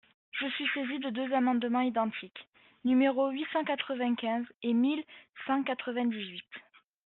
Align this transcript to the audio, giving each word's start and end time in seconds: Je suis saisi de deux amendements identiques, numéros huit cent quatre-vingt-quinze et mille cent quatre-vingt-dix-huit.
Je 0.31 0.47
suis 0.55 0.67
saisi 0.73 0.97
de 0.97 1.11
deux 1.11 1.31
amendements 1.31 1.81
identiques, 1.81 2.49
numéros 2.85 3.29
huit 3.29 3.45
cent 3.53 3.63
quatre-vingt-quinze 3.63 4.47
et 4.63 4.73
mille 4.73 5.03
cent 5.45 5.61
quatre-vingt-dix-huit. 5.61 6.49